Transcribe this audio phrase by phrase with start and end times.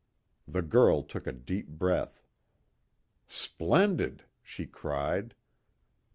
[0.47, 2.23] The girl took a deep breath.
[3.27, 5.35] "Splendid," she cried.